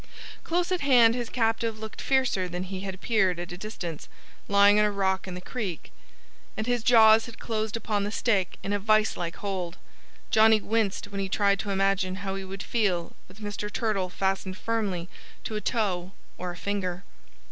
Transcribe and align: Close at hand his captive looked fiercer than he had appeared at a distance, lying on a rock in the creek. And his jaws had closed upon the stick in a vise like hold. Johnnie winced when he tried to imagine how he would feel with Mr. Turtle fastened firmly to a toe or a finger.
Close 0.43 0.71
at 0.71 0.81
hand 0.81 1.13
his 1.13 1.29
captive 1.29 1.77
looked 1.77 2.01
fiercer 2.01 2.49
than 2.49 2.63
he 2.63 2.79
had 2.79 2.95
appeared 2.95 3.37
at 3.39 3.51
a 3.51 3.55
distance, 3.59 4.09
lying 4.47 4.79
on 4.79 4.85
a 4.85 4.89
rock 4.91 5.27
in 5.27 5.35
the 5.35 5.39
creek. 5.41 5.91
And 6.57 6.65
his 6.65 6.81
jaws 6.81 7.27
had 7.27 7.37
closed 7.37 7.77
upon 7.77 8.03
the 8.03 8.11
stick 8.11 8.57
in 8.63 8.73
a 8.73 8.79
vise 8.79 9.15
like 9.15 9.35
hold. 9.35 9.77
Johnnie 10.31 10.59
winced 10.59 11.09
when 11.09 11.19
he 11.21 11.29
tried 11.29 11.59
to 11.59 11.69
imagine 11.69 12.15
how 12.25 12.33
he 12.33 12.43
would 12.43 12.63
feel 12.63 13.15
with 13.27 13.41
Mr. 13.41 13.71
Turtle 13.71 14.09
fastened 14.09 14.57
firmly 14.57 15.07
to 15.43 15.55
a 15.55 15.61
toe 15.61 16.13
or 16.35 16.49
a 16.49 16.57
finger. 16.57 17.03